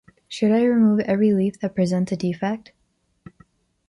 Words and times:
Should 0.27 0.49
I 0.51 0.63
remove 0.63 0.99
every 1.01 1.31
leaf 1.31 1.59
that 1.59 1.75
presents 1.75 2.11
a 2.11 2.17
defect? 2.17 2.71